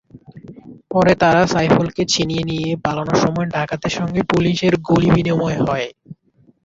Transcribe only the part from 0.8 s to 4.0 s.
পরে তাঁরা সাইফুলকে ছিনিয়ে নিয়ে পালানোর সময় ডাকাতের